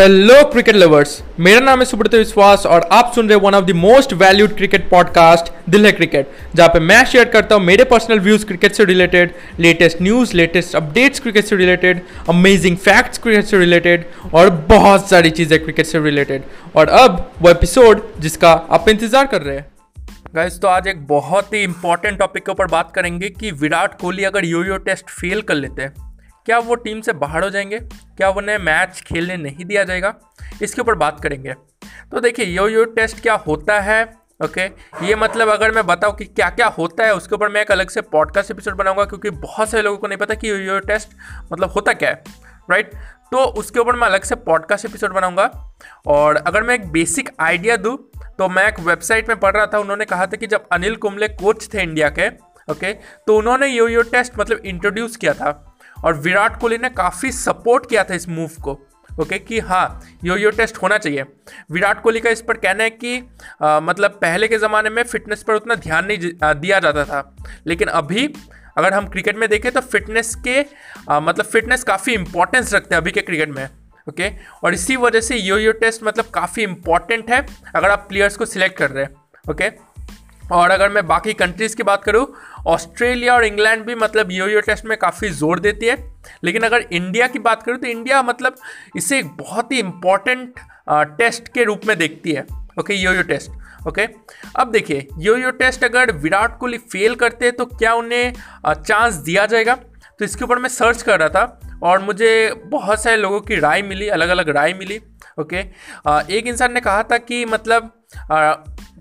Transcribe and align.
Hello 0.00 0.44
cricket 0.44 0.76
lovers 0.76 1.22
मेरा 1.40 1.60
नाम 1.60 1.78
है 1.78 1.84
सुब्रत 1.84 2.14
विश्वास 2.14 2.66
और 2.66 2.88
आप 2.92 3.12
सुन 3.14 3.28
रहे 3.28 3.38
one 3.38 3.54
of 3.54 3.64
the 3.64 3.70
most 3.70 4.12
valued 4.12 4.56
cricket 4.56 4.88
podcast 4.90 5.70
दिल 5.70 5.86
है 5.86 5.92
क्रिकेट 5.92 6.30
जहाँ 6.54 6.68
पे 6.68 6.80
मैं 6.80 7.04
शेयर 7.04 7.24
करता 7.24 7.54
हूँ 7.54 7.64
मेरे 7.64 7.84
पर्सनल 7.84 8.20
व्यूज़ 8.20 8.46
क्रिकेट 8.46 8.72
से 8.72 8.84
related 8.84 9.34
latest 9.58 10.02
news 10.02 10.36
latest 10.36 10.76
updates 10.76 11.20
cricket 11.20 11.44
से 11.44 11.56
रिलेटेड 11.56 12.02
अमेजिंग 12.28 12.76
फैक्ट्स 12.76 13.18
क्रिकेट 13.18 13.44
से 13.44 13.58
रिलेटेड 13.58 14.06
और 14.34 14.50
बहुत 14.50 15.10
सारी 15.10 15.30
चीज़ें 15.30 15.62
क्रिकेट 15.62 15.86
से 15.86 15.98
रिलेटेड 15.98 16.42
और 16.76 16.88
अब 16.88 17.30
वो 17.42 17.50
एपिसोड 17.50 18.02
जिसका 18.20 18.52
आप 18.52 18.88
इंतज़ार 18.88 19.26
कर 19.26 19.42
रहे 19.42 19.56
हैं। 19.56 19.66
गाइस 20.34 20.60
तो 20.60 20.68
आज 20.68 20.86
एक 20.86 21.06
बहुत 21.06 21.54
ही 21.54 21.62
इंपॉर्टेंट 21.62 22.18
टॉपिक 22.18 22.42
के 22.42 22.52
ऊपर 22.52 22.66
बात 22.66 22.92
करेंगे 22.94 23.28
कि 23.28 23.50
विराट 23.50 23.98
कोहली 24.00 24.24
अगर 24.24 24.44
यो 24.44 24.76
टेस्ट 24.76 25.10
फेल 25.10 25.40
कर 25.40 25.54
लेते 25.54 25.82
हैं 25.82 26.13
क्या 26.46 26.58
वो 26.58 26.74
टीम 26.74 27.00
से 27.00 27.12
बाहर 27.12 27.44
हो 27.44 27.50
जाएँगे? 27.50 27.78
क्या 27.78 28.28
उन्हें 28.28 28.58
मैच 28.58 29.00
खेलने 29.00 29.36
नहीं 29.36 29.64
दिया 29.64 29.84
जाएगा? 29.84 30.14
इसके 30.62 30.80
ऊपर 30.80 30.94
बात 30.94 31.20
करेंगे। 31.20 31.54
तो 32.10 32.20
देखिए 32.20 32.46
यो 32.46 32.68
यो 32.68 32.84
टेस्ट 32.84 33.20
क्या 33.20 33.34
होता 33.34 33.80
है? 33.80 34.02
ओके 34.44 34.64
ये 35.06 35.14
मतलब 35.14 35.48
अगर 35.48 35.70
मैं 35.70 35.86
बताऊँ 35.86 36.16
कि 36.16 36.24
क्या 36.24 36.48
क्या 36.50 36.66
होता 36.68 37.04
है 37.04 37.14
उसके 37.14 37.34
ऊपर 37.34 37.48
मैं 37.48 37.60
एक 37.60 37.70
अलग 37.72 37.88
से 37.88 38.00
पॉडकास्ट 38.00 38.50
एपिसोड 38.50 38.76
बनाऊँगा 38.76 39.04
क्योंकि 39.04 39.30
बहुत 39.30 39.68
सारे 39.68 39.82
लोगों 39.82 39.98
को 39.98 40.06
नहीं 40.06 40.18
पता 40.18 40.34
कि 40.34 40.50
यो 40.50 40.56
यो 40.56 40.78
टेस्ट 40.78 41.08
मतलब 41.52 41.70
होता 41.70 41.92
क्या 41.92 42.10
है 42.10 42.22
राइट 42.70 42.94
तो 43.32 43.44
उसके 43.44 43.80
ऊपर 43.80 43.96
मैं 43.96 44.06
अलग 44.08 44.22
से 44.22 44.34
पॉडकास्ट 44.34 44.84
एपिसोड 44.84 45.12
बनाऊँगा। 45.12 45.74
और 46.06 46.36
अगर 46.36 46.62
मैं 46.62 46.74
एक 46.74 46.90
बेसिक 46.92 47.30
आइडिया 47.40 47.76
दूँ 47.76 47.96
तो 48.38 48.48
मैं 48.48 48.66
एक 48.68 48.80
वेबसाइट 48.80 49.28
में 49.28 49.40
पढ़ 49.40 49.56
रहा 49.56 49.66
था 49.66 49.78
उन्होंने 49.78 50.04
कहा 50.04 50.26
था 50.26 50.36
कि 50.36 50.46
जब 50.46 50.66
अनिल 50.72 50.96
कुंबले 50.96 51.28
कोच 51.28 51.68
थे 51.74 51.82
इंडिया 51.82 52.08
के 52.08 52.28
ओके 52.70 52.72
okay, 52.72 52.94
तो 53.26 53.36
उन्होंने 53.36 53.66
यो 53.66 53.88
यो 53.88 54.02
टेस्ट 54.02 54.38
मतलब 54.38 54.58
इंट्रोड्यूस 54.58 55.16
किया 55.16 55.32
था। 55.34 55.73
और 56.04 56.14
विराट 56.14 56.58
कोहली 56.60 56.78
ने 56.78 56.88
काफ़ी 56.92 57.30
सपोर्ट 57.32 57.88
किया 57.88 58.04
था 58.04 58.14
इस 58.14 58.28
मूव 58.28 58.60
को 58.62 58.72
ओके 59.10 59.24
okay, 59.24 59.46
कि 59.48 59.58
हाँ 59.60 60.00
यो 60.24 60.36
यो 60.36 60.50
टेस्ट 60.50 60.76
होना 60.82 60.96
चाहिए 60.98 61.24
विराट 61.72 62.02
कोहली 62.02 62.20
का 62.20 62.30
इस 62.30 62.40
पर 62.42 62.56
कहना 62.56 62.84
है 62.84 62.90
कि 62.90 63.22
आ, 63.62 63.80
मतलब 63.80 64.18
पहले 64.22 64.48
के 64.48 64.58
ज़माने 64.58 64.90
में 64.90 65.02
फिटनेस 65.02 65.42
पर 65.42 65.54
उतना 65.54 65.74
ध्यान 65.74 66.06
नहीं 66.06 66.32
दिया 66.60 66.78
जाता 66.78 67.04
था 67.04 67.22
लेकिन 67.66 67.88
अभी 67.90 68.32
अगर 68.78 68.94
हम 68.94 69.06
क्रिकेट 69.08 69.36
में 69.36 69.48
देखें 69.48 69.70
तो 69.72 69.80
फिटनेस 69.80 70.34
के 70.44 70.60
आ, 71.10 71.20
मतलब 71.20 71.44
फिटनेस 71.44 71.84
काफ़ी 71.84 72.14
इंपॉर्टेंस 72.14 72.74
रखते 72.74 72.94
हैं 72.94 73.02
अभी 73.02 73.10
के 73.10 73.20
क्रिकेट 73.20 73.48
में 73.48 73.64
ओके 74.08 74.22
okay? 74.22 74.64
और 74.64 74.74
इसी 74.74 74.96
वजह 74.96 75.20
से 75.20 75.36
यो 75.36 75.58
यो 75.58 75.72
टेस्ट 75.78 76.04
मतलब 76.04 76.24
काफ़ी 76.34 76.62
इंपॉर्टेंट 76.62 77.30
है 77.30 77.46
अगर 77.74 77.90
आप 77.90 78.06
प्लेयर्स 78.08 78.36
को 78.36 78.46
सिलेक्ट 78.46 78.76
कर 78.78 78.90
रहे 78.90 79.04
हैं 79.04 79.14
ओके 79.50 79.64
okay? 79.64 79.82
और 80.52 80.70
अगर 80.70 80.88
मैं 80.88 81.06
बाकी 81.06 81.32
कंट्रीज़ 81.34 81.76
की 81.76 81.82
बात 81.82 82.04
करूँ 82.04 82.26
ऑस्ट्रेलिया 82.66 83.34
और 83.34 83.44
इंग्लैंड 83.44 83.84
भी 83.86 83.94
मतलब 83.94 84.30
यो 84.32 84.46
यो 84.48 84.60
टेस्ट 84.60 84.84
में 84.84 84.96
काफ़ी 84.98 85.28
ज़ोर 85.30 85.60
देती 85.60 85.86
है। 85.86 85.96
लेकिन 86.44 86.62
अगर 86.62 86.84
इंडिया 86.92 87.26
की 87.26 87.38
बात 87.40 87.62
करूँ 87.62 87.78
तो 87.78 87.86
इंडिया 87.86 88.22
मतलब 88.22 88.56
इसे 88.96 89.18
एक 89.18 89.26
बहुत 89.38 89.72
ही 89.72 89.78
इंपॉर्टेंट 89.78 90.60
टेस्ट 91.18 91.48
के 91.48 91.64
रूप 91.64 91.80
में 91.86 91.96
देखती 91.98 92.32
है। 92.32 92.46
Okay 92.80 92.94
yo 92.94 93.12
yo 93.12 93.22
test, 93.22 93.50
okay? 93.88 94.06
अब 94.56 94.70
देखिए 94.70 95.06
यो 95.18 95.36
यो 95.36 95.50
टेस्ट 95.52 95.84
अगर 95.84 96.12
विराट 96.14 96.58
कोहली 96.58 96.78
फेल 96.78 97.14
करते 97.14 97.44
हैं 97.44 97.56
तो 97.56 97.66
क्या 97.66 97.92
उन्हें 97.94 98.32
चांस 98.66 99.14
दिया 99.16 99.46
जाएगा? 99.46 99.74
तो 100.18 100.24
इसके 100.24 100.44
ऊपर 100.44 100.58
मैं 100.58 100.68
सर्च 100.68 101.02
कर 101.02 101.18
रहा 101.20 101.28
था 101.28 101.78
और 101.82 102.02
मुझे 102.02 102.30
बहुत 102.66 103.02
सारे 103.02 103.16
लोगों 103.16 103.40
की 103.40 103.56
राय 103.56 103.82
मिली 103.82 104.08
अलग 104.08 104.28
अलग 104.28 104.48
राय 104.48 104.72
मिली, 104.72 105.00
ओके? 105.40 105.56
एक 106.30 106.46
इंसान 106.46 106.72
ने 106.72 106.80
कहा 106.80 107.02
था 107.02 107.18
कि 107.20 107.44
मतलब 107.44 107.90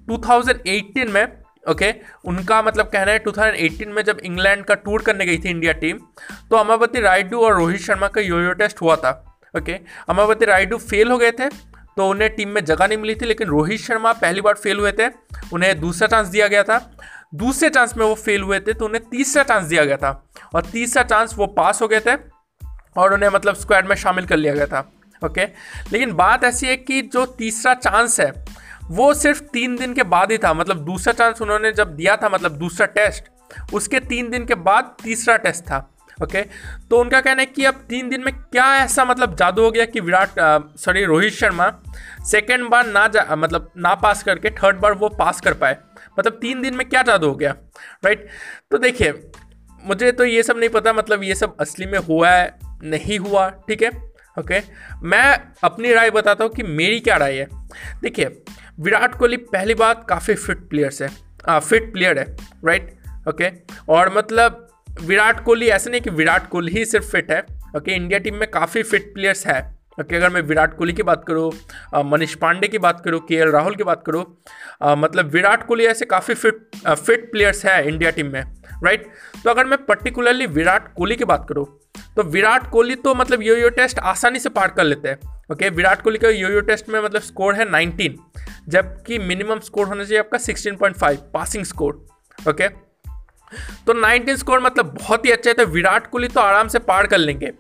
2018 0.09 1.09
में 1.09 1.42
ओके 1.65 1.85
okay, 1.85 1.99
उनका 2.25 2.61
मतलब 2.61 2.85
कहना 2.85 3.11
है 3.11 3.23
2018 3.23 3.87
में 3.87 4.03
जब 4.03 4.17
इंग्लैंड 4.19 4.63
का 4.65 4.75
टूर 4.75 5.01
करने 5.01 5.25
गई 5.25 5.37
थी 5.37 5.49
इंडिया 5.49 5.73
टीम 5.73 5.97
तो 6.49 6.55
अमावती 6.55 6.99
रायडू 6.99 7.39
और 7.39 7.55
रोहित 7.55 7.81
शर्मा 7.81 8.07
का 8.07 8.21
योयो 8.21 8.53
टेस्ट 8.53 8.81
हुआ 8.81 8.95
था। 8.95 9.11
Okay 9.57 9.73
okay, 9.73 9.85
Ambati 10.09 10.45
Rayudu 10.45 10.77
fail 10.77 11.11
हो 11.11 11.17
गए 11.17 11.31
थे 11.31 11.47
तो 11.97 12.09
उन्हें 12.09 12.29
टीम 12.35 12.49
में 12.49 12.63
जगह 12.65 12.87
नहीं 12.87 12.97
मिली 12.97 13.15
थी 13.15 13.25
लेकिन 13.25 13.47
रोहित 13.47 13.79
शर्मा 13.79 14.13
पहली 14.13 14.41
बार 14.41 14.53
फेल 14.53 14.79
हुए 14.79 14.91
थे 14.91 15.07
उन्हें 15.53 15.79
दूसरा 15.79 16.07
चांस 16.07 16.27
दिया 16.27 16.47
गया 16.47 16.63
था। 16.63 16.77
दूसरे 17.35 17.69
चांस 17.69 17.95
में 17.97 18.05
वो 18.05 18.13
फेल 18.15 18.41
हुए 18.41 18.59
थे 18.59 18.73
तो 18.73 18.85
उन्हें 18.85 19.03
तीसरा 19.09 19.43
चांस 19.43 19.65
दिया 19.65 19.85
गया 19.85 19.97
था। 19.97 20.11
और 20.55 20.65
तीसरा 20.65 21.03
चांस 21.03 21.33
वो 21.37 21.47
पास 21.47 21.81
हो 21.81 21.87
गए 21.87 21.99
थे 21.99 22.15
और 22.97 23.13
उन्हें 23.13 23.29
मतलब 23.29 23.55
स्क्वाड 23.55 23.87
में 23.87 23.95
शामिल 23.95 24.25
कर 24.25 24.37
लिया 24.37 24.53
गया 24.53 24.65
था। 24.65 24.89
ओके 25.21 25.45
लेकिन 25.91 26.13
बात 26.13 26.43
ऐसी 26.43 26.67
है 26.67 26.75
कि 26.77 27.01
जो 27.03 27.25
तीसरा 27.37 27.73
चांस 27.73 28.19
है 28.19 28.31
वो 28.91 29.13
सिर्फ़ 29.13 29.41
तीन 29.43 29.75
दिन 29.75 29.93
के 29.93 30.03
बाद 30.03 30.31
ही 30.31 30.37
था 30.37 30.53
मतलब 30.53 30.85
दूसरा 30.85 31.13
चांस 31.13 31.41
उन्होंने 31.41 31.71
जब 31.71 31.95
दिया 31.95 32.15
था 32.17 32.29
मतलब 32.29 32.51
दूसरा 32.51 32.85
टेस्ट 32.87 33.73
उसके 33.73 33.99
तीन 33.99 34.29
दिन 34.29 34.45
के 34.45 34.55
बाद 34.55 34.95
तीसरा 35.03 35.35
टेस्ट 35.37 35.63
था 35.63 35.89
ओके 36.23 36.41
तो 36.89 36.99
उनका 36.99 37.19
कहना 37.21 37.41
है 37.41 37.45
कि 37.45 37.65
अब 37.65 37.75
तीन 37.89 38.09
दिन 38.09 38.23
में 38.23 38.33
क्या 38.35 38.65
ऐसा 38.77 39.05
मतलब 39.05 39.35
जादू 39.35 39.61
हो 39.61 39.71
गया 39.71 39.85
कि 39.85 39.99
विराट 39.99 40.39
सॉरी 40.79 41.03
रोहित 41.05 41.33
शर्मा 41.33 41.71
सेकेंड 42.31 42.67
बार 42.69 42.87
ना 42.87 43.07
जा 43.07 43.25
मतलब 43.31 43.71
ना 43.77 43.93
पास 43.95 44.23
करके 44.23 44.49
थर्ड 44.51 44.79
बार 44.79 44.93
वो 44.93 45.09
पास 45.09 45.41
कर 45.41 45.53
पाए। 45.53 45.77
मतलब 46.19 46.37
तीन 46.41 46.61
दिन 46.61 46.75
में 46.75 46.87
क्या 46.89 47.01
जादू 47.01 47.27
हो 47.27 47.35
गया 47.35 47.55
राइट 48.05 48.27
तो 48.71 48.77
देखिए, 48.77 49.13
मुझे 49.83 50.11
तो 50.11 50.25
ये 50.25 50.43
सब 50.43 50.57
नहीं 50.57 50.69
पता 50.69 50.93
मतलब 50.93 51.23
ये 51.23 51.35
सब 51.35 51.55
असली 51.59 51.85
में 51.85 51.99
हुआ 51.99 52.29
है, 52.29 52.55
नहीं 52.83 53.19
हुआ, 53.19 53.49
ठीक 53.49 53.81
है? 53.83 53.89
ओके 54.37 54.61
मैं 55.03 55.39
अपनी 55.63 55.93
राय 55.93 56.09
बताता 56.11 56.43
हूँ 56.43 56.51
कि 56.51 56.63
मेरी 56.63 56.99
क्या 56.99 57.17
राय 57.17 57.37
है। 57.37 57.47
देखिए 58.01 58.43
विराट 58.79 59.15
कोहली 59.15 59.37
पहली 59.37 59.73
बात 59.75 60.05
काफ़ी 60.09 60.35
फिट 60.35 60.67
प्लेयर्स 60.69 61.01
है। 61.01 61.09
आ, 61.49 61.59
फिट 61.59 61.91
प्लेयर 61.93 62.19
है 62.19 62.25
राइट 62.65 62.91
ओके 63.29 63.49
और 63.93 64.13
मतलब 64.17 64.67
विराट 65.01 65.43
कोहली 65.45 65.67
ऐसे 65.67 65.89
नहीं 65.89 66.01
कि 66.01 66.09
विराट 66.09 66.47
कोहली 66.49 66.71
ही 66.71 66.85
सिर्फ़ 66.85 67.05
फिट 67.11 67.31
है 67.31 67.39
ओके 67.77 67.95
इंडिया 67.95 68.19
टीम 68.19 68.35
में 68.35 68.49
काफ़ी 68.51 68.83
फिट 68.83 69.13
प्लेयर्स 69.13 69.45
है। 69.47 69.59
ओके 69.99 70.15
अगर 70.15 70.29
मैं 70.29 70.41
विराट 70.41 70.75
कोहली 70.77 70.93
की 70.93 71.03
बात 71.03 71.23
करूँ 71.27 71.51
मनीष 72.05 72.33
पांडे 72.35 72.67
की 72.67 72.77
बात 72.77 73.01
करूँ 73.05 73.19
के 73.27 73.43
राहुल 73.51 73.75
की 73.75 73.83
बात 73.83 74.03
करूँ 74.05 74.23
मतलब 74.97 75.29
विराट 75.33 75.65
कोहली 75.67 75.85
ऐसे 75.85 76.05
काफ़ी 76.05 76.33
फिट 76.33 76.75
फिट 76.87 77.31
प्लेयर्स 77.31 77.65
है 77.65 77.87
इंडिया 77.87 78.11
टीम 78.11 78.31
में 78.33 78.41
राइट 78.83 79.07
तो 79.43 79.49
अगर 79.49 79.65
मैं 79.65 79.85
पर्टिकुलरली 79.85 80.45
विराट 80.57 80.93
कोहली 80.95 81.15
की 81.15 81.25
बात 81.25 81.45
करूँ 81.49 81.65
तो 82.15 82.23
विराट 82.23 82.69
कोहली 82.69 82.95
तो 82.95 83.13
मतलब 83.15 83.41
यो 83.43 83.55
यो 83.55 83.69
टेस्ट 83.69 83.99
आसानी 83.99 84.39
से 84.39 84.49
पार 84.49 84.67
कर 84.67 84.83
लेते 84.83 85.09
हैं 85.09 85.31
ओके 85.51 85.69
विराट 85.69 86.01
कोहली 86.01 86.19
का 86.19 86.29
यो 86.29 86.49
यो 86.49 86.59
टेस्ट 86.61 86.89
में 86.89 86.99
मतलब 87.01 87.21
स्कोर 87.21 87.55
है 87.55 87.65
19 87.71 88.09
जबकि 88.69 89.17
मिनिमम 89.19 89.59
स्कोर 89.59 89.87
होना 89.87 90.03
चाहिए 90.03 90.19
आपका 90.19 90.37
16.5 90.39 91.17
पासिंग 91.33 91.63
स्कोर 91.65 91.93
ओके 92.49 92.67
तो 93.87 93.93
19 94.01 94.37
स्कोर 94.37 94.59
मतलब 94.59 94.93
बहुत 95.01 95.25
ही 95.25 95.31
अच्छा 95.31 95.49
है 95.49 95.53
तो 95.53 95.65
विराट 95.65 96.07
कोहली 96.07 96.27
तो 96.27 96.39
आराम 96.39 96.67
से 96.67 96.79
पार 96.79 97.07
कर 97.07 97.17
लेंगे। 97.17 97.51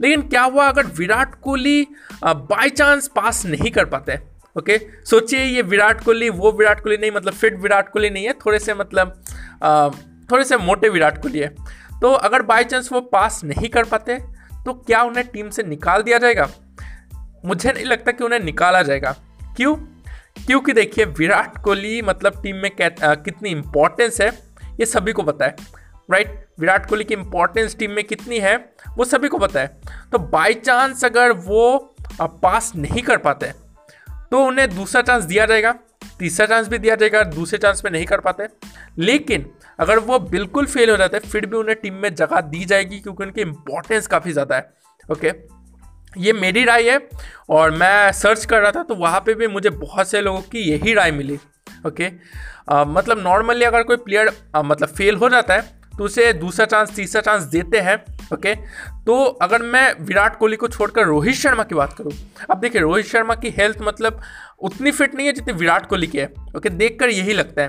लेकिन 0.00 0.22
क्या 0.28 0.42
हुआ 0.42 0.66
अगर 0.68 0.86
Virat 0.98 1.34
Kohli 1.34 1.86
by 2.24 2.70
chance 2.70 3.08
pass 3.08 3.44
नहीं 3.46 3.70
कर 3.70 3.84
पाते 3.84 4.18
ओके 4.58 4.78
सोचिए 5.04 5.44
ये 5.44 5.62
विराट 5.62 6.04
कोहली 6.04 6.28
वो 6.30 6.52
विराट 6.52 6.80
कोहली 6.80 6.96
नहीं 6.96 7.10
मतलब 7.10 7.32
फिट 7.32 7.58
विराट 7.60 7.92
कोहली 7.92 8.10
नहीं 8.10 8.24
है 8.24 8.32
थोड़े 8.46 8.58
से 8.58 8.74
मतलब 8.74 9.22
आ, 9.62 9.88
थोड़े 10.30 10.44
से 10.44 10.56
मोटे 10.56 10.88
विराट 10.88 11.22
कोहली 11.22 11.38
है। 11.38 11.54
तो 12.02 12.12
अगर 12.12 12.42
बाई 12.42 12.64
चांस 12.64 12.92
वो 12.92 13.00
पास 13.02 13.40
नहीं 13.44 13.68
कर 13.68 13.84
पाते 13.84 14.18
तो 14.64 14.72
क्या 14.76 15.02
उन्हें 15.02 15.26
टीम 15.26 15.50
से 15.50 15.62
निकाल 15.62 16.02
दिया 16.02 16.18
जाएगा? 16.18 16.48
मुझे 17.44 17.72
नहीं 17.72 17.84
लगता 17.84 18.12
कि 18.12 18.24
उन्हें 18.24 18.40
निकाला 18.40 18.82
जाएगा। 18.82 19.14
क्यों? 19.56 19.74
क्योंकि 20.46 20.72
देखिए, 20.72 21.04
विराट 21.04 21.58
कोहली 21.58 22.00
मतलब 22.02 22.42
टीम 22.42 22.56
में 22.56 22.70
कितनी 22.76 23.50
इंपॉर्टेंस 23.50 24.20
है, 24.20 24.28
ये 24.80 24.86
सभी 24.86 25.12
को 25.12 25.22
पता 25.22 25.44
है 25.44 25.56
राइट 26.08 26.46
विराट 26.60 26.88
कोहली 26.88 27.04
की 27.04 27.14
इंपॉर्टेंस 27.14 27.76
टीम 27.78 27.90
में 27.90 28.02
कितनी 28.04 28.38
है, 28.38 28.56
वो 28.96 29.04
सभी 29.04 29.28
को 29.28 29.38
पता 29.38 29.60
है। 29.60 29.80
तो 30.12 30.18
बाई 30.18 30.54
चांस 30.54 31.04
अगर 31.04 31.32
वो 31.32 31.94
पास 32.22 32.72
नहीं 32.76 33.02
कर 33.02 33.16
पाते 33.18 33.52
तो 34.30 34.44
उन्हें 34.44 34.68
दूसरा 34.74 35.02
चांस 35.02 35.24
दिया 35.24 35.46
जाएगा, 35.46 35.74
तीसरा 36.18 36.46
चांस 36.46 36.68
भी 36.68 36.78
दिया 36.78 36.94
जाएगा, 36.94 37.22
दूसरे 37.24 37.58
चांस 37.58 37.82
में 37.84 37.90
नहीं 37.92 38.06
कर 38.06 38.20
पाते। 38.20 38.46
लेकिन 38.98 39.50
अगर 39.78 39.98
वो 40.00 40.18
बिल्कुल 40.20 40.66
फेल 40.66 40.90
हो 40.90 40.96
जाते 40.96 41.16
हैं 41.16 41.30
फिर 41.30 41.46
भी 41.46 41.56
उन्हें 41.56 41.76
टीम 41.76 41.94
में 41.94 42.14
जगह 42.14 42.40
दी 42.42 42.64
जाएगी 42.64 42.98
क्योंकि 43.00 43.24
उनकी 43.24 43.40
इंपॉर्टेंस 43.40 44.06
काफ़ी 44.06 44.32
ज़्यादा 44.32 44.56
है। 44.56 44.70
ओके 45.04 45.32
ये 46.16 46.32
मेरी 46.32 46.64
राय 46.64 46.90
है 46.90 46.98
और 47.50 47.70
मैं 47.72 48.12
सर्च 48.12 48.44
कर 48.44 48.60
रहा 48.60 48.70
था 48.70 48.82
तो 48.82 48.94
वहाँ 48.96 49.20
पे 49.26 49.34
भी 49.34 49.46
मुझे 49.48 49.70
बहुत 49.70 50.08
से 50.08 50.20
लोगों 50.20 50.40
की 50.42 50.60
यही 50.62 50.94
राय 50.94 51.10
मिली। 51.12 51.38
ओके 51.86 52.10
आ, 52.68 52.84
मतलब 52.86 53.18
नॉर्मली 53.18 53.64
अगर 53.64 53.82
कोई 53.82 53.96
प्लेयर 53.98 54.30
मतलब 54.56 54.88
फेल 54.88 55.16
हो 55.16 55.28
जाता 55.28 55.54
है 55.54 55.80
तो 55.92 56.04
उसे 56.04 56.32
दूसरा 56.32 56.66
चांस 56.66 56.94
तीसरा 56.96 57.20
चांस 57.22 57.42
देते 57.44 57.80
हैं। 57.80 57.96
ओके 58.34 58.54
तो 59.06 59.22
अगर 59.42 59.62
मैं 59.64 59.92
विराट 60.00 60.38
कोहली 60.38 60.56
को 60.56 60.68
छोड़कर 60.68 61.04
रोहित 61.06 61.34
शर्मा 61.36 61.62
की 61.62 61.74
बात 61.74 61.92
करूँ 61.92 62.12
अब 62.50 62.60
देखिए 62.60 62.80
रोहित 62.80 63.06
शर्मा 63.06 63.34
की 63.34 63.50
हेल्थ 63.58 63.78
मतलब 63.82 64.20
उतनी 64.60 64.90
फिट 64.92 65.14
नहीं 65.14 65.26
है 65.26 65.32
जितनी 65.32 65.52
विराट 65.54 65.86
कोहली 65.86 66.06
की 66.06 66.18
है। 66.18 66.32
ओके 66.56 66.70
देखकर 66.70 67.10
यही 67.10 67.32
लगता 67.32 67.62
है। 67.62 67.68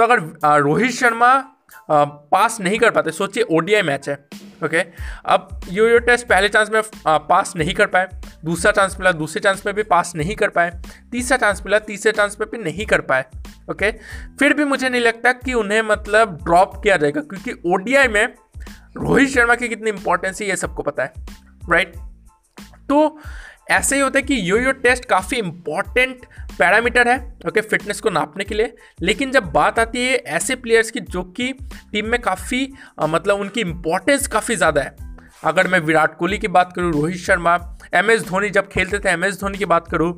तो 0.00 0.04
अगर 0.04 0.60
रोहित 0.60 0.90
शर्मा 0.92 1.36
पास 1.90 2.56
नहीं 2.60 2.78
कर 2.78 2.90
पाते, 2.90 3.10
सोचिए 3.12 3.42
ओडीआई 3.50 3.82
मैच 3.82 4.08
है 4.08 4.14
ओके 4.64 4.80
अब 5.24 5.60
यो 5.70 5.86
यो 5.88 5.98
टेस्ट 6.00 6.26
पहले 6.28 6.48
चांस 6.48 6.70
में 6.70 6.82
पास 7.06 7.52
नहीं 7.56 7.74
कर 7.74 7.86
पाए, 7.86 8.08
दूसरा 8.44 8.72
चांस 8.72 8.96
मिला, 8.98 9.12
दूसरे 9.12 9.40
चांस 9.40 9.62
में 9.66 9.74
भी 9.74 9.82
पास 9.84 10.12
नहीं 10.16 10.36
कर 10.36 10.48
पाए, 10.48 10.70
तीसरा 11.12 11.36
चांस 11.36 11.62
मिला, 11.66 11.78
तीसरे 11.80 12.12
चांस 12.12 12.36
में 12.40 12.48
भी 12.50 12.58
नहीं 12.58 12.86
कर 12.86 13.00
पाए 13.02 13.24
ओके 13.70 13.90
फिर 14.38 14.54
भी 14.54 14.64
मुझे 14.64 14.88
नहीं 14.88 15.00
लगता 15.00 15.32
कि 15.34 15.54
उन्हें 15.54 15.82
मतलब 15.82 16.38
ड्रॉप 16.44 16.80
किया 16.82 16.96
जाएगा, 16.96 17.20
क्योंकि 17.22 17.70
ओडीआई 17.72 18.08
में 18.08 18.26
रोहित 18.96 19.28
शर्मा 19.28 19.54
की 19.54 19.68
कितनी 19.68 19.90
इंपॉर्टेंस 19.90 20.40
है, 20.40 20.48
ये 20.48 20.56
सबको 20.56 20.82
पता 20.82 21.02
है 21.02 21.12
राइट 21.70 21.96
तो 22.88 23.18
ऐसे 23.70 23.96
ही 23.96 24.02
होता 24.02 24.18
है 24.18 24.22
कि 24.22 24.40
यो 24.50 24.56
यो 24.58 24.72
टेस्ट 24.82 25.04
काफ़ी 25.04 25.36
इंपॉर्टेंट 25.38 26.24
पैरामीटर 26.58 27.08
है 27.08 27.18
ओके 27.48 27.60
फिटनेस 27.60 28.00
को 28.00 28.10
नापने 28.10 28.44
के 28.44 28.54
लिए। 28.54 28.74
लेकिन 29.02 29.30
जब 29.32 29.50
बात 29.52 29.78
आती 29.78 30.06
है 30.06 30.16
ऐसे 30.16 30.54
प्लेयर्स 30.56 30.90
की 30.90 31.00
जो 31.02 31.22
कि 31.36 31.52
टीम 31.92 32.06
में 32.06 32.20
काफ़ी 32.22 32.66
मतलब 33.02 33.40
उनकी 33.40 33.60
इंपॉर्टेंस 33.60 34.26
काफ़ी 34.28 34.56
ज़्यादा 34.56 34.82
है। 34.82 34.94
अगर 35.44 35.68
मैं 35.68 35.78
विराट 35.80 36.16
कोहली 36.18 36.38
की 36.38 36.48
बात 36.48 36.72
करूँ, 36.72 36.92
रोहित 36.92 37.16
शर्मा 37.18 37.54
एम 37.94 38.10
एस 38.10 38.26
धोनी 38.26 38.50
जब 38.50 38.68
खेलते 38.68 38.98
थे 38.98 39.10
एम 39.10 39.24
एस 39.24 39.40
धोनी 39.40 39.58
की 39.58 39.64
बात 39.66 39.88
करूँ 39.88 40.12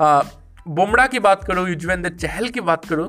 बुमराह 0.00 1.06
की 1.06 1.18
बात 1.18 1.44
करूँ, 1.44 1.68
युजवेंद्र 1.68 2.10
चहल 2.10 2.48
की 2.48 2.60
बात 2.62 2.84
करूँ 2.84 3.08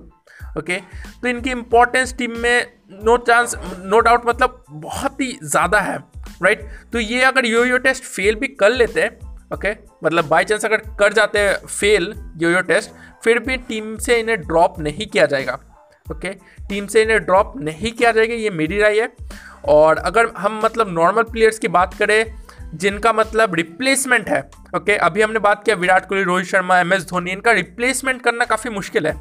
ओके 0.57 0.77
तो 1.21 1.27
इनकी 1.27 1.51
इंपॉर्टेंस 1.51 2.15
टीम 2.17 2.37
में 2.39 2.65
नो 3.03 3.17
चांस 3.19 3.55
नो 3.79 3.99
डाउट 3.99 4.27
मतलब 4.27 4.63
बहुत 4.71 5.21
ही 5.21 5.37
ज़्यादा 5.43 5.79
है 5.81 5.97
राइट 6.43 6.69
तो 6.93 6.99
ये 6.99 7.21
अगर 7.23 7.45
यो 7.45 7.63
यो 7.65 7.77
टेस्ट 7.79 8.03
फेल 8.05 8.35
भी 8.35 8.47
कर 8.59 8.69
लेते 8.71 9.01
हैं 9.01 9.28
ओके 9.51 9.71
मतलब 10.03 10.27
बाई 10.27 10.43
चांस 10.45 10.65
अगर 10.65 10.81
कर 10.99 11.13
जाते 11.13 11.39
हैं 11.39 11.53
फेल 11.67 12.13
यो 12.37 12.49
यो 12.49 12.61
टेस्ट 12.63 12.91
फिर 13.23 13.39
भी 13.39 13.57
टीम 13.59 13.95
से 13.97 14.19
इन्हें 14.19 14.39
ड्रॉप 14.41 14.79
नहीं 14.79 15.07
किया 15.07 15.25
जाएगा। 15.25 15.59
ओके 16.07 16.29
टीम 16.69 16.87
से 16.87 17.01
इन्हें 17.01 17.19
ड्रॉप 17.25 17.53
नहीं 17.57 17.91
किया 17.91 18.11
जाएगा, 18.11 18.33
ये 18.33 18.49
मेरी 18.49 18.79
राय 18.79 18.99
है। 19.01 19.09
और 19.67 19.97
अगर 19.99 20.27
हम 20.37 20.59
मतलब 20.63 20.89
नॉर्मल 20.89 21.23
प्लेयर्स 21.23 21.59
की 21.59 21.67
बात 21.67 21.93
करें, 21.93 22.33
जिनका 22.73 23.13
मतलब 23.13 23.55
रिप्लेसमेंट 23.55 24.29
है 24.29 24.39
ओके 24.75 24.95
अभी 24.97 25.21
हमने 25.21 25.39
बात 25.39 25.63
किया 25.63 25.75
विराट 25.75 26.07
कोहली, 26.07 26.23
रोहित 26.23 26.47
शर्मा 26.47 26.79
एम 26.79 26.93
एस 26.93 27.07
धोनी, 27.09 27.31
इनका 27.31 27.51
रिप्लेसमेंट 27.51 28.21
करना 28.21 28.45
काफ़ी 28.45 28.69
मुश्किल 28.69 29.07
है। 29.07 29.13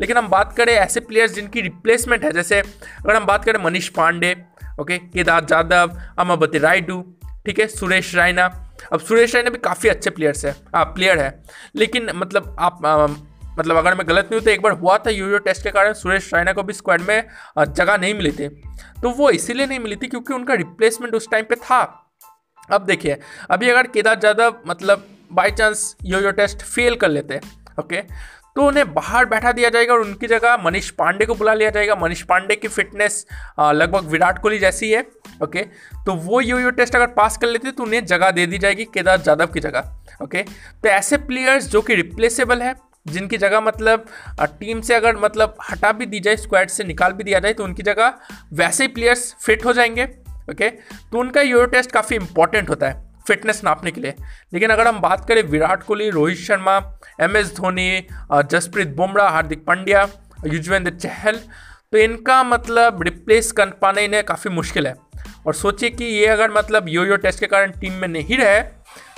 लेकिन 0.00 0.16
हम 0.16 0.28
बात 0.28 0.52
करें 0.56 0.72
ऐसे 0.74 1.00
प्लेयर्स 1.00 1.34
जिनकी 1.34 1.60
रिप्लेसमेंट 1.60 2.24
है, 2.24 2.32
जैसे 2.32 2.60
अगर 2.60 3.14
हम 3.16 3.26
बात 3.26 3.44
करें 3.44 3.62
मनीष 3.64 3.88
पांडे 3.90 4.36
ओके 4.80 4.98
केदार 4.98 5.44
जादव 5.44 5.98
अमाबती 6.18 6.58
रायडू, 6.58 7.00
ठीक 7.46 7.58
है? 7.58 7.66
सुरेश 7.68 8.14
रायना 8.14 8.48
अब 8.92 9.00
सुरेश 9.00 9.34
रैना 9.34 9.50
भी 9.50 9.58
काफ़ी 9.58 9.88
अच्छे 9.88 10.10
प्लेयर्स 10.10 10.44
है। 10.44 10.54
आ, 10.74 10.84
प्लेयर 10.84 11.18
है। 11.18 11.42
लेकिन 11.76 12.10
मतलब 12.14 12.56
आप 12.58 12.86
आ, 12.86 13.06
मतलब 13.58 13.76
अगर 13.76 13.94
मैं 13.94 14.06
गलत 14.08 14.24
नहीं 14.24 14.38
हूँ 14.38 14.44
तो 14.44 14.50
एक 14.50 14.62
बार 14.62 14.72
हुआ 14.72 14.96
था 14.98 15.10
यूरो 15.10 15.38
टेस्ट 15.38 15.62
के 15.62 15.70
कारण 15.70 15.92
सुरेश 15.92 16.30
रैना 16.34 16.52
को 16.52 16.62
भी 16.62 16.72
स्क्वाड 16.72 17.00
में 17.00 17.28
जगह 17.58 17.96
नहीं 17.96 18.14
मिली 18.14 18.30
थी। 18.32 18.48
तो 19.02 19.10
वो 19.10 19.30
इसीलिए 19.30 19.66
नहीं 19.66 19.78
मिली 19.78 19.96
थी 19.96 20.06
क्योंकि 20.06 20.34
उनका 20.34 20.54
रिप्लेसमेंट 20.54 21.14
उस 21.14 21.28
टाइम 21.30 21.44
पे 21.44 21.54
था। 21.54 21.80
अब 22.70 22.84
देखिए 22.84 23.18
अभी 23.50 23.68
अगर 23.70 23.86
केदार 23.86 24.20
यादव 24.24 24.56
मतलब 24.66 25.06
by 25.32 25.50
chance 25.50 25.94
yo 26.04 26.30
test 26.30 26.62
fail 26.62 26.96
कर 26.96 27.08
लेते 27.08 27.40
ओके 27.80 28.02
तो 28.58 28.66
उन्हें 28.66 28.92
बाहर 28.94 29.24
बैठा 29.24 29.50
दिया 29.52 29.68
जाएगा 29.70 29.94
और 29.94 30.00
उनकी 30.00 30.26
जगह 30.26 30.56
मनीष 30.56 30.88
पांडे 30.90 31.26
को 31.26 31.34
बुला 31.34 31.52
लिया 31.54 31.70
जाएगा। 31.70 31.94
मनीष 31.94 32.22
पांडे 32.22 32.54
की 32.56 32.68
फिटनेस 32.68 33.26
लगभग 33.60 34.08
विराट 34.10 34.38
कोहली 34.38 34.58
जैसी 34.58 34.90
है, 34.90 35.04
ओके? 35.42 35.62
तो 36.06 36.14
वो 36.14 36.40
यू 36.40 36.58
यो 36.58 36.70
टेस्ट 36.70 36.96
अगर 36.96 37.06
पास 37.12 37.36
कर 37.36 37.46
लेते 37.46 37.70
तो 37.70 37.82
उन्हें 37.82 38.04
जगह 38.06 38.30
दे 38.30 38.46
दी 38.46 38.58
जाएगी, 38.58 38.84
केदार 38.84 39.20
जादव 39.20 39.46
की 39.46 39.60
जगह, 39.60 39.92
ओके? 40.22 40.42
तो 40.42 40.88
ऐसे 40.88 41.16
प्लेयर्स 41.18 41.68
जो 41.68 41.82
कि 41.82 41.94
रिप्लेसेबल 41.94 42.62
है, 42.62 42.74
जिनकी 43.06 43.36
जगह 43.38 43.60
मतलब 43.60 44.06
टीम 44.60 44.80
से 44.80 44.94
अगर 44.94 45.16
मतलब 45.16 45.56
हटा 45.70 45.92
भी 45.92 46.06
दी 46.06 46.20
जाए 46.20 46.36
स्क्वाड 46.36 46.68
से 46.68 46.84
निकाल 46.84 47.12
भी 47.12 47.24
दिया 47.24 47.38
जाए 47.38 47.52
तो 47.52 47.64
उनकी 47.64 47.82
जगह 47.82 48.14
वैसे 48.54 48.84
ही 48.84 48.88
प्लेयर्स 48.88 49.34
फिट 49.42 49.64
हो 49.64 49.72
जाएँगे, 49.72 50.04
ओके? 50.50 50.70
तो 50.70 51.18
उनका 51.18 51.42
यूरो 51.42 51.66
टेस्ट 51.66 51.92
काफ़ी 51.92 52.16
इंपॉर्टेंट 52.16 52.70
होता 52.70 52.88
है। 52.88 53.07
फिटनेस 53.28 53.60
नापने 53.64 53.90
के 53.90 54.00
लिए। 54.00 54.14
लेकिन 54.52 54.70
अगर 54.70 54.88
हम 54.88 55.00
बात 55.00 55.24
करें 55.28 55.42
विराट 55.44 55.82
कोहली, 55.82 56.10
रोहित 56.10 56.38
शर्मा, 56.38 56.76
एम 57.20 57.36
एस 57.36 57.54
धोनी 57.56 58.06
जसप्रीत 58.32 58.94
बुमराह, 58.96 59.28
हार्दिक 59.28 59.64
पांड्या, 59.66 60.08
युजवेंद्र 60.46 60.92
चहल 60.92 61.40
तो 61.92 61.98
इनका 61.98 62.42
मतलब 62.44 63.02
रिप्लेस 63.02 63.52
कर 63.52 63.70
पाना 63.82 64.00
इन्हें 64.00 64.24
काफ़ी 64.24 64.50
मुश्किल 64.52 64.86
है। 64.86 64.94
और 65.46 65.54
सोचिए 65.54 65.90
कि 65.90 66.04
ये 66.04 66.26
अगर 66.28 66.50
मतलब 66.52 66.88
यो 66.88 67.04
यो 67.04 67.16
टेस्ट 67.18 67.40
के 67.40 67.46
कारण 67.46 67.70
टीम 67.80 67.92
में 67.92 68.08
नहीं 68.08 68.36
रहे 68.38 68.60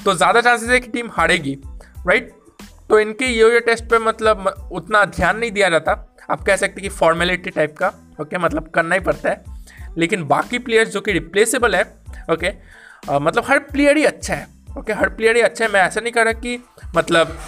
तो 0.05 0.15
ज़्यादा 0.15 0.41
चांसेस 0.41 0.69
है 0.71 0.79
कि 0.81 0.91
टीम 0.91 1.09
हारेगी 1.13 1.57
राइट 2.07 2.31
तो 2.91 2.99
इनके 3.01 3.27
यो 3.27 3.49
यो 3.51 3.61
टेस्ट 3.61 3.85
पे 3.85 3.99
मतलब 4.01 4.69
उतना 4.73 5.05
ध्यान 5.07 5.39
नहीं 5.39 5.51
दिया 5.53 5.69
जाता। 5.71 5.93
आप 6.31 6.43
कह 6.45 6.57
सकते 6.57 6.81
कि 6.81 6.89
फॉर्मेलिटी 6.91 7.51
टाइप 7.51 7.77
का 7.79 7.93
ओके 8.21 8.39
मतलब 8.39 8.71
करना 8.75 8.95
ही 8.95 9.01
पड़ता 9.01 9.31
है। 9.31 9.45
लेकिन 9.99 10.25
बाकी 10.29 10.59
प्लेयर्स 10.61 10.91
जो 10.91 11.01
कि 11.01 11.13
रिप्लेसेबल 11.13 11.77
है 11.77 11.83
ओके 12.33 12.53
आ, 13.11 13.19
मतलब 13.19 13.45
हर 13.47 13.59
प्लेयर 13.59 13.97
ही 13.97 14.05
अच्छा 14.05 14.35
है 14.35 14.49
ओके 14.79 14.93
हर 14.93 15.09
प्लेयर 15.09 15.37
ही 15.37 15.43
अच्छा 15.43 15.65
है। 15.65 15.73
मैं 15.73 15.81
ऐसा 15.81 16.01
नहीं 16.01 16.13
कह 16.13 16.23
रहा 16.23 16.33
कि 16.33 16.65
मतलब 16.97 17.39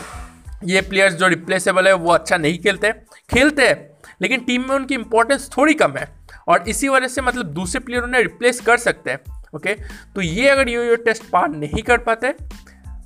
ये 0.65 0.81
प्लेयर्स 0.81 1.15
जो 1.15 1.29
रिप्लेसेबल 1.29 1.87
है 1.87 1.93
वो 1.93 2.13
अच्छा 2.13 2.37
नहीं 2.37 2.59
खेलते 2.59 2.93
खेलते 3.35 3.69
हैं 3.69 3.91
लेकिन 4.23 4.41
टीम 4.41 4.63
में 4.63 4.77
उनकी 4.77 4.95
इंपॉर्टेंस 4.95 5.51
थोड़ी 5.57 5.75
कम 5.75 5.93
है 5.93 6.13
और 6.49 6.69
इसी 6.69 6.89
वजह 6.89 7.09
से 7.09 7.21
मतलब 7.21 7.47
दूसरे 7.47 7.81
प्लेयर 7.81 8.03
उन्हें 8.03 8.23
रिप्लेस 8.23 8.61
कर 8.61 8.77
सकते 8.77 9.11
हैं 9.11 9.21
ओके 9.57 9.75
तो 10.15 10.21
ये 10.21 10.49
अगर 10.49 10.69
यू 10.69 10.83
यो 10.83 10.97
टेस्ट 10.97 11.25
पार 11.31 11.49
नहीं 11.49 11.83
कर 11.83 11.99
पाते 11.99 12.35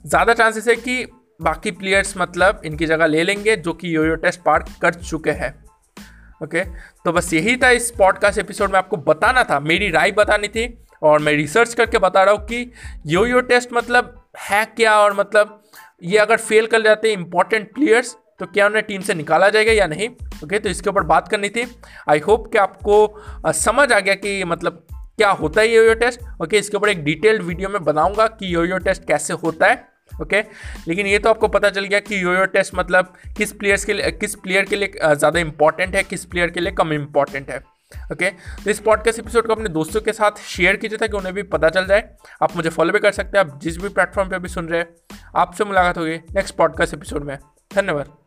ज़्यादा 0.06 0.34
चांसेस 0.34 0.68
है 0.68 0.76
कि 0.76 1.06
बाकी 1.42 1.70
प्लेयर्स 1.70 2.14
मतलब 2.16 2.62
इनकी 2.64 2.86
जगह 2.86 3.06
ले 3.06 3.22
लेंगे 3.22 3.56
जो 3.56 3.72
कि 3.72 3.96
यो 3.96 4.04
यो 4.04 4.14
टेस्ट 4.14 4.40
पार 4.40 4.64
कर 4.82 4.94
चुके 4.94 5.30
हैं 5.30 5.64
ओके 6.44 6.60
तो 7.04 7.12
बस 7.12 7.32
यही 7.32 7.56
था 7.56 7.70
इस 7.70 7.90
पॉडकास्ट 7.90 8.38
एपिसोड 8.38 8.70
में 8.70 8.78
आपको 8.78 8.96
बताना 8.96 9.44
था। 9.44 9.60
मेरी 9.60 9.90
राय 9.90 10.12
बतानी 10.12 10.48
थी 10.48 10.85
और 11.02 11.18
मैं 11.18 11.32
रिसर्च 11.32 11.74
करके 11.74 11.98
बता 11.98 12.22
रहा 12.24 12.34
हूँ 12.34 12.44
कि 12.46 12.70
यो 13.06 13.24
यो 13.26 13.40
टेस्ट 13.42 13.72
मतलब 13.72 14.14
है 14.40 14.64
क्या 14.66 14.98
और 14.98 15.14
मतलब 15.14 15.62
ये 16.02 16.18
अगर 16.18 16.36
फेल 16.38 16.66
कर 16.66 16.82
जाते 16.82 17.08
हैं 17.08 17.16
इंपॉर्टेंट 17.16 17.72
प्लेयर्स 17.74 18.16
तो 18.40 18.46
क्या 18.46 18.66
उन्हें 18.66 18.82
टीम 18.84 19.00
से 19.00 19.14
निकाला 19.14 19.48
जाएगा 19.48 19.72
या 19.72 19.86
नहीं? 19.86 20.08
ओके 20.44 20.58
तो 20.58 20.68
इसके 20.68 20.90
ऊपर 20.90 21.02
बात 21.04 21.28
करनी 21.28 21.48
थी। 21.48 21.66
आई 22.10 22.18
होप 22.18 22.50
कि 22.52 22.58
आपको 22.58 23.52
समझ 23.54 23.90
आ 23.92 23.98
गया 24.00 24.14
कि 24.14 24.42
मतलब 24.44 24.86
क्या 24.90 25.30
होता 25.32 25.60
है 25.60 25.68
यो 25.68 25.82
यो 25.82 25.94
टेस्ट 25.94 26.20
ओके 26.42 26.58
इसके 26.58 26.76
ऊपर 26.76 26.88
एक 26.88 27.04
डिटेल्ड 27.04 27.42
वीडियो 27.42 27.68
में 27.68 27.82
बनाऊँगा 27.84 28.26
कि 28.28 28.54
यो 28.54 28.64
यो 28.64 28.78
टेस्ट 28.78 29.06
कैसे 29.08 29.34
होता 29.34 29.66
है। 29.66 29.84
ओके 30.22 30.40
लेकिन 30.88 31.06
ये 31.06 31.18
तो 31.18 31.30
आपको 31.30 31.48
पता 31.48 31.70
चल 31.70 31.84
गया 31.84 32.00
कि 32.00 32.22
योयो 32.22 32.44
टेस्ट 32.48 32.74
मतलब 32.74 33.12
किस 33.36 33.52
प्लेयर्स 33.52 33.84
के 33.84 33.92
लिए, 33.92 34.10
किस 34.10 34.34
प्लेयर 34.34 34.64
के 34.64 34.76
लिए 34.76 35.14
ज़्यादा 35.14 35.40
इंपॉर्टेंट 35.40 35.96
है, 35.96 36.02
किस 36.02 36.24
प्लेयर 36.24 36.50
के 36.50 36.60
लिए 36.60 36.72
कम 36.72 36.92
इंपॉर्टेंट 36.92 37.50
है। 37.50 37.62
ओके 38.12 38.30
तो 38.64 38.70
इस 38.70 38.80
पॉडकास्ट 38.80 39.18
एपिसोड 39.18 39.46
को 39.46 39.52
अपने 39.52 39.68
दोस्तों 39.68 40.00
के 40.00 40.12
साथ 40.12 40.38
शेयर 40.44 40.76
कीजिए 40.76 40.98
ताकि 40.98 41.16
उन्हें 41.16 41.34
भी 41.34 41.42
पता 41.44 41.68
चल 41.68 41.86
जाए। 41.86 42.08
आप 42.42 42.56
मुझे 42.56 42.70
फॉलो 42.70 42.92
भी 42.92 42.98
कर 42.98 43.12
सकते 43.12 43.38
हैं, 43.38 43.44
आप 43.44 43.60
जिस 43.60 43.76
भी 43.78 43.88
प्लेटफॉर्म 43.88 44.30
पर 44.30 44.38
भी 44.38 44.48
सुन 44.48 44.68
रहे 44.68 44.80
हैं, 44.80 45.18
आपसे 45.36 45.64
मुलाकात 45.64 45.98
होगी 45.98 46.16
नेक्स्ट 46.16 46.56
पॉडकास्ट 46.56 46.94
एपिसोड 46.94 47.24
में। 47.24 47.38
धन्यवाद। 47.74 48.25